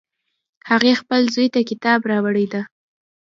[0.69, 2.61] هغې خپل زوی ته کتاب راوړی ده